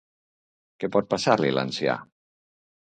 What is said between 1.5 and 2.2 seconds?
a l'ancià?